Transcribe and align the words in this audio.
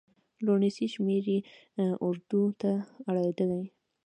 لوڼسې 0.45 0.85
شمېرې 0.93 1.37
اردو 2.07 2.43
ته 2.61 2.71
اړېدلي. 3.09 3.63